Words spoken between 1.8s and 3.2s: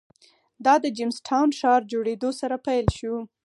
جوړېدو سره پیل شو.